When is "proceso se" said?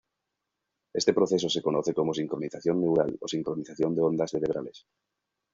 1.17-1.61